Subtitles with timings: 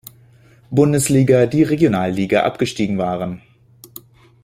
[0.71, 3.43] Bundesliga die Regionalliga abgestiegen waren.